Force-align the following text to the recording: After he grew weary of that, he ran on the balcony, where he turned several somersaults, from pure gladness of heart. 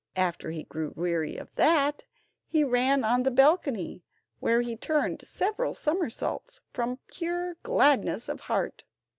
After 0.15 0.49
he 0.49 0.63
grew 0.63 0.93
weary 0.97 1.35
of 1.37 1.53
that, 1.57 2.05
he 2.47 2.63
ran 2.63 3.03
on 3.03 3.21
the 3.21 3.29
balcony, 3.29 4.01
where 4.39 4.61
he 4.61 4.75
turned 4.75 5.21
several 5.27 5.75
somersaults, 5.75 6.59
from 6.73 6.97
pure 7.05 7.57
gladness 7.61 8.27
of 8.27 8.39
heart. 8.49 8.83